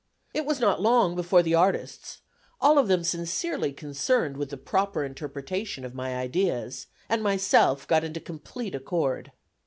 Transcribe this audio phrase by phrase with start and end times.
[0.33, 2.21] It was not long before the artists,
[2.59, 8.03] all of them sincerely concerned with the proper interpretation of my ideas, and myself got
[8.03, 9.31] into complete accord.